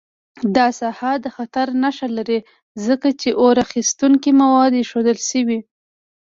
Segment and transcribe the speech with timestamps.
[0.55, 2.39] دا ساحه د خطر نښه لري،
[2.85, 5.59] ځکه چې اور اخیستونکي مواد ایښودل شوي.